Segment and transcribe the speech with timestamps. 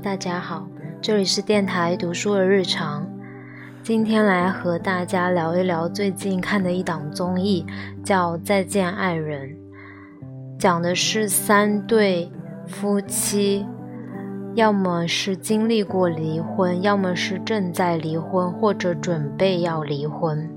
[0.00, 0.66] 大家好，
[1.00, 3.08] 这里是电台读书的日常。
[3.82, 7.64] 今天来和大家聊一聊最近看的一档综艺，
[8.02, 9.48] 叫《再见爱人》，
[10.58, 12.28] 讲的是三对
[12.66, 13.64] 夫妻，
[14.54, 20.50] 要么是经历过离婚，要么是正在离婚，或者准备要离婚。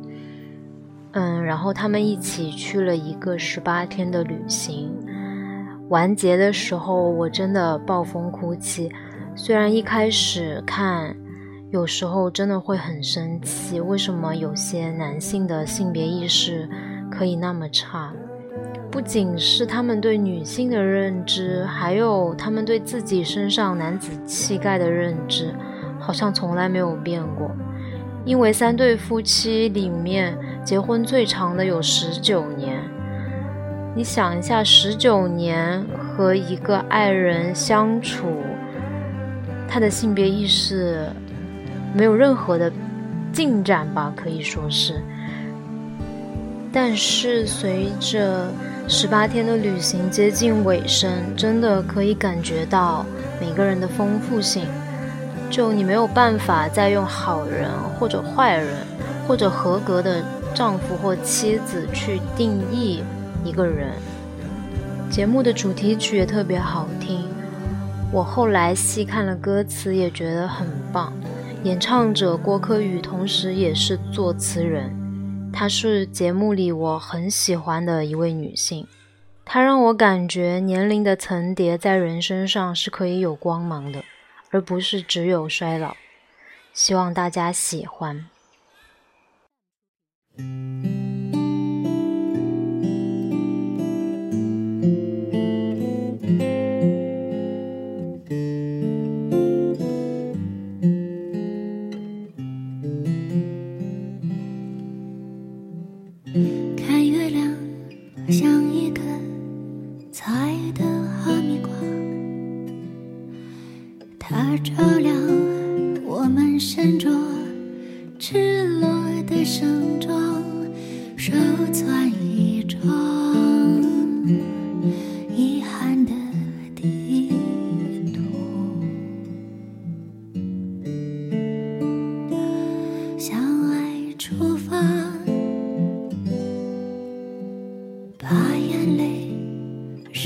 [1.11, 4.91] 嗯，然后他们一起去了一个十八天的旅行。
[5.89, 8.91] 完结的时候，我真的暴风哭泣。
[9.39, 11.15] 虽然一开始看，
[11.69, 16.67] 有时候真的会很生气，为什么有些男性的性别意识
[17.11, 18.11] 可以那么差？
[18.89, 25.53] 不仅是他们对女性的认知，还有他们对自己身上男子气概的认知，
[25.99, 27.51] 好像从来没有变过。
[28.25, 32.81] 因为三对夫妻里面，结婚最长的有十九年。
[33.95, 38.25] 你想一下，十九年和一个爱人相处，
[39.67, 41.07] 他的性别意识
[41.93, 42.71] 没有任何的
[43.31, 44.13] 进展吧？
[44.15, 45.01] 可以说是。
[46.71, 48.47] 但是随着
[48.87, 53.05] 十八天的旅行接近尾声，真的可以感觉到
[53.41, 54.65] 每个人的丰富性。
[55.49, 58.67] 就你没有办法再用好人或者坏人，
[59.27, 60.23] 或者合格的
[60.53, 63.01] 丈夫或妻子去定义。
[63.45, 63.91] 一个人，
[65.09, 67.23] 节目的主题曲也特别好听，
[68.11, 71.13] 我后来细看了歌词，也觉得很棒。
[71.63, 78.87] 演唱者郭柯宇，同时也是作词人，她是节目里我很喜欢的一位女性，
[79.43, 84.03] 她让我感觉年龄的层叠在人身上是可以有光芒的，
[84.51, 85.95] 而不是只有衰老。
[86.73, 88.25] 希望大家喜欢。
[110.37, 110.85] 爱的
[111.23, 111.71] 哈密瓜
[114.19, 115.16] 它照亮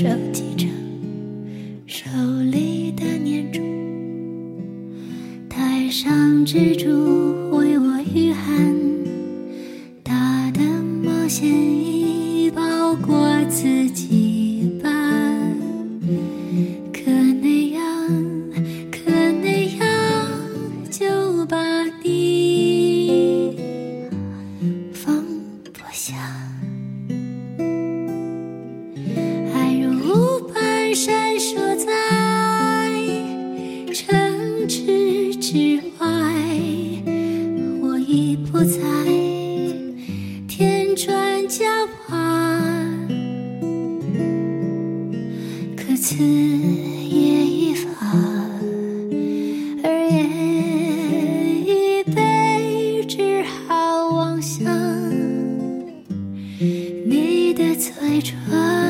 [0.02, 0.66] 收集着
[1.86, 2.10] 手
[2.50, 3.60] 里的念珠
[5.48, 6.88] 带上蜘蛛
[7.56, 8.74] 为我御寒
[10.02, 10.60] 大的
[11.04, 14.21] 冒险已包括自己。
[46.14, 47.88] 此夜已发，
[49.82, 50.28] 而夜
[51.64, 54.62] 一杯，只好望向
[57.06, 58.81] 你的嘴唇。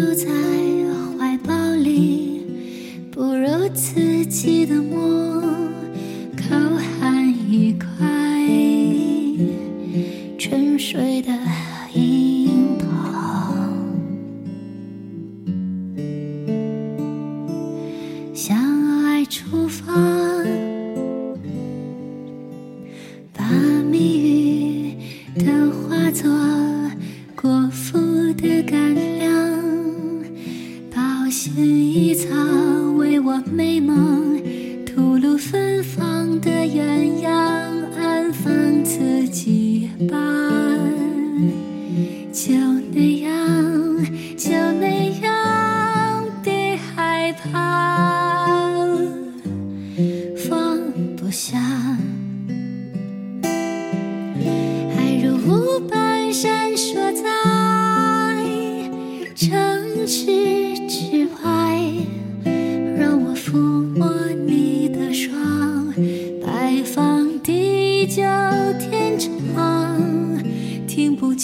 [0.00, 0.69] 都在
[31.60, 32.09] 回忆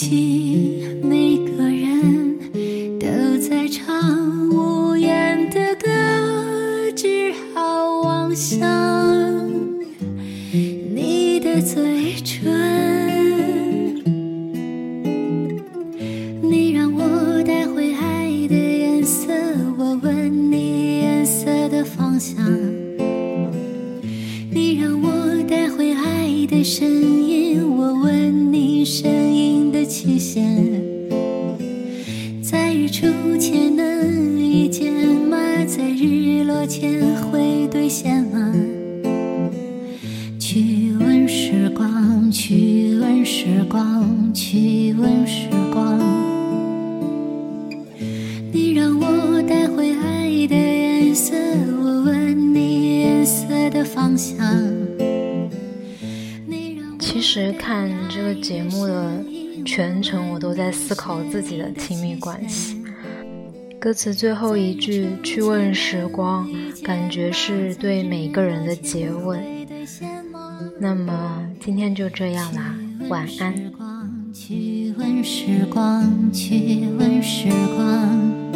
[0.07, 0.76] 心
[32.87, 35.37] 日出前能遇见吗？
[35.65, 38.55] 在日落前会兑现吗？
[40.39, 45.99] 去问时光，去问时光，去问时光。
[48.53, 51.35] 你让我带回爱的颜色，
[51.83, 54.37] 我问你颜色的方向。
[56.97, 59.25] 其实看这个节目的
[59.65, 62.76] 全程，我都在思考自己的亲密关系。
[63.79, 66.49] 歌词最后一句“去问时光”，
[66.83, 69.39] 感觉是对每个人的诘问。
[70.79, 72.75] 那么今天就这样啦，
[73.09, 73.53] 晚安。
[74.33, 78.46] 去问时光，去问时光。